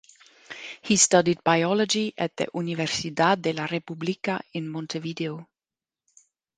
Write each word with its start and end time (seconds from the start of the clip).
He 0.81 0.95
studied 0.95 1.43
biology 1.43 2.11
at 2.17 2.35
the 2.35 2.47
Universidad 2.55 3.39
de 3.39 3.53
la 3.53 3.65
Republica 3.67 4.41
in 4.53 4.67
Montevideo. 4.67 5.47